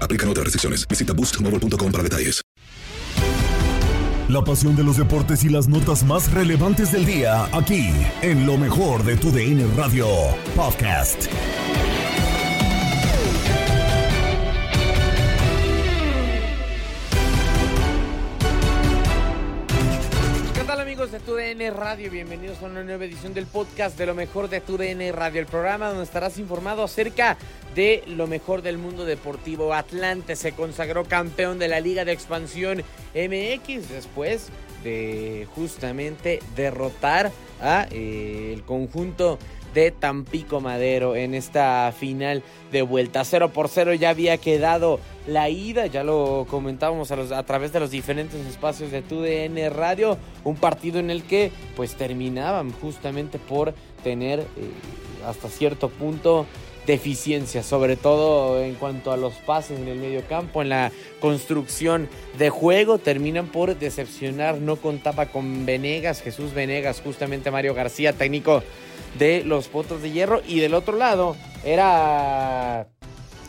[0.00, 0.86] Aplican otras restricciones.
[0.88, 2.42] Visita boostmobile.com para detalles.
[4.28, 7.88] La pasión de los deportes y las notas más relevantes del día, aquí,
[8.20, 10.06] en lo mejor de tu DN Radio
[10.54, 11.28] Podcast.
[21.58, 22.08] Radio?
[22.08, 25.88] Bienvenidos a una nueva edición del podcast de lo mejor de TUDN Radio, el programa
[25.88, 27.36] donde estarás informado acerca
[27.74, 29.74] de lo mejor del mundo deportivo.
[29.74, 34.50] Atlante se consagró campeón de la Liga de Expansión MX después
[34.84, 39.40] de justamente derrotar a eh, el conjunto
[39.74, 42.42] de Tampico Madero en esta final
[42.72, 43.24] de vuelta.
[43.24, 47.72] 0 por 0 ya había quedado la ida, ya lo comentábamos a, los- a través
[47.72, 53.38] de los diferentes espacios de TUDN Radio, un partido en el que pues terminaban justamente
[53.38, 54.44] por tener eh,
[55.26, 56.46] hasta cierto punto
[56.88, 60.90] deficiencias, sobre todo en cuanto a los pases en el medio campo, en la
[61.20, 68.14] construcción de juego, terminan por decepcionar, no contaba con Venegas, Jesús Venegas, justamente Mario García,
[68.14, 68.62] técnico
[69.18, 72.88] de los Potros de Hierro, y del otro lado era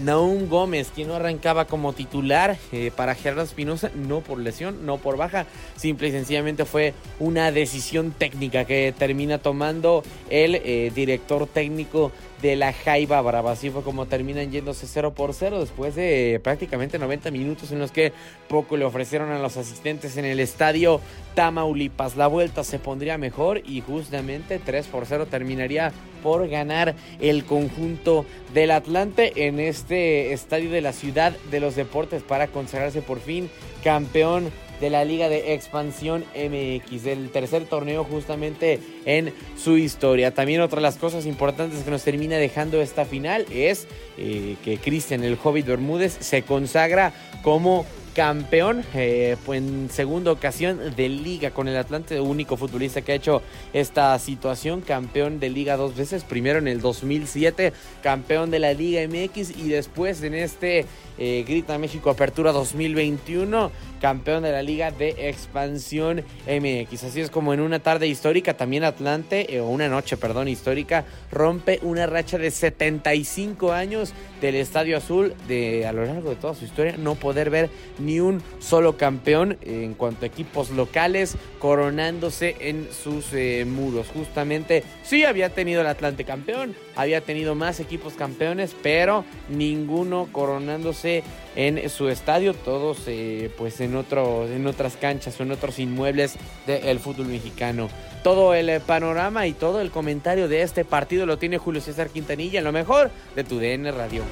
[0.00, 4.98] Naum Gómez, quien no arrancaba como titular eh, para Gerardo Espinosa, no por lesión, no
[4.98, 11.46] por baja, simple y sencillamente fue una decisión técnica que termina tomando el eh, director
[11.46, 13.52] técnico de la Jaiba Brava.
[13.52, 17.92] Así fue como terminan yéndose 0 por 0 después de prácticamente 90 minutos en los
[17.92, 18.12] que
[18.48, 21.00] poco le ofrecieron a los asistentes en el estadio
[21.34, 22.16] Tamaulipas.
[22.16, 25.92] La vuelta se pondría mejor y justamente 3 por 0 terminaría
[26.22, 32.22] por ganar el conjunto del Atlante en este estadio de la ciudad de los deportes
[32.22, 33.50] para consagrarse por fin
[33.82, 34.50] campeón
[34.82, 40.34] de la Liga de Expansión MX, del tercer torneo justamente en su historia.
[40.34, 43.86] También otra de las cosas importantes que nos termina dejando esta final es
[44.18, 47.12] eh, que Cristian el Hobbit Bermúdez se consagra
[47.42, 53.14] como campeón eh, en segunda ocasión de liga con el Atlante, único futbolista que ha
[53.14, 57.72] hecho esta situación, campeón de liga dos veces, primero en el 2007,
[58.02, 60.86] campeón de la Liga MX y después en este
[61.18, 63.70] eh, Grita México Apertura 2021,
[64.02, 67.04] campeón de la Liga de Expansión MX.
[67.04, 71.04] Así es como en una tarde histórica, también Atlante, eh, o una noche, perdón, histórica,
[71.30, 76.54] rompe una racha de 75 años del Estadio Azul de a lo largo de toda
[76.54, 77.70] su historia no poder ver
[78.00, 84.08] ni un solo campeón en cuanto a equipos locales coronándose en sus eh, muros.
[84.08, 91.22] Justamente sí había tenido el Atlante campeón, había tenido más equipos campeones, pero ninguno coronándose
[91.54, 95.78] en su estadio, todos eh, pues en, en, otros, en otras canchas o en otros
[95.78, 96.34] inmuebles
[96.66, 97.88] del fútbol mexicano.
[98.22, 102.08] Todo el eh, panorama y todo el comentario de este partido lo tiene Julio César
[102.08, 104.22] Quintanilla en lo mejor de tu DN Radio.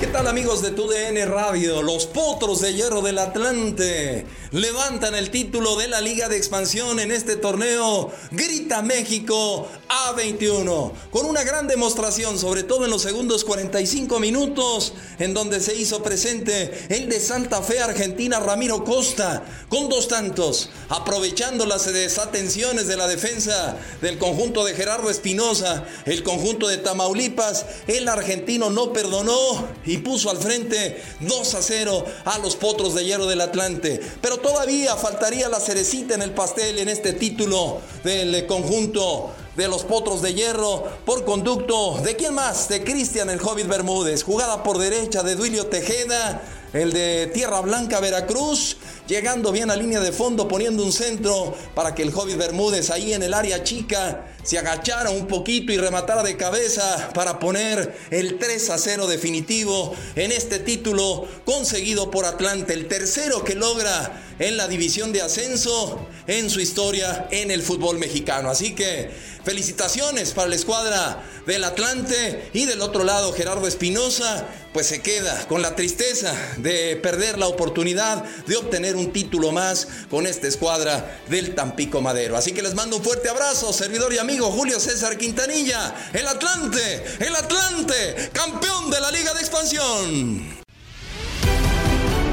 [0.00, 1.82] ¿Qué tal amigos de tu DN Radio?
[1.82, 7.10] Los potros de hierro del Atlante levantan el título de la Liga de Expansión en
[7.10, 8.12] este torneo.
[8.30, 15.34] Grita México A21 con una gran demostración, sobre todo en los segundos 45 minutos en
[15.34, 21.66] donde se hizo presente el de Santa Fe Argentina Ramiro Costa con dos tantos, aprovechando
[21.66, 28.06] las desatenciones de la defensa del conjunto de Gerardo Espinosa, el conjunto de Tamaulipas, el
[28.08, 33.26] argentino no perdonó y puso al frente 2 a 0 a los Potros de Hierro
[33.26, 34.00] del Atlante.
[34.20, 39.84] Pero todavía faltaría la cerecita en el pastel en este título del conjunto de los
[39.84, 42.68] Potros de Hierro por conducto de quién más?
[42.68, 44.22] De Cristian el Hobbit Bermúdez.
[44.22, 46.42] Jugada por derecha de Duilio Tejeda,
[46.74, 48.76] el de Tierra Blanca Veracruz,
[49.08, 53.14] llegando bien a línea de fondo, poniendo un centro para que el Hobbit Bermúdez ahí
[53.14, 58.38] en el área chica se agachara un poquito y rematara de cabeza para poner el
[58.38, 64.56] 3 a 0 definitivo en este título conseguido por Atlante, el tercero que logra en
[64.56, 68.50] la división de ascenso en su historia en el fútbol mexicano.
[68.50, 69.10] Así que
[69.44, 75.46] felicitaciones para la escuadra del Atlante y del otro lado Gerardo Espinosa, pues se queda
[75.46, 81.20] con la tristeza de perder la oportunidad de obtener un título más con esta escuadra
[81.28, 82.36] del Tampico Madero.
[82.36, 87.04] Así que les mando un fuerte abrazo, servidor y amigo Julio César Quintanilla, el Atlante,
[87.20, 90.64] el Atlante, campeón de la Liga de Expansión.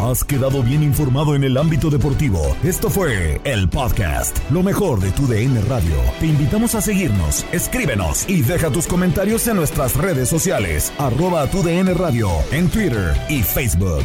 [0.00, 2.56] Has quedado bien informado en el ámbito deportivo.
[2.64, 5.94] Esto fue el podcast, lo mejor de tu DN Radio.
[6.18, 11.62] Te invitamos a seguirnos, escríbenos y deja tus comentarios en nuestras redes sociales, arroba tu
[11.62, 14.04] DN Radio, en Twitter y Facebook.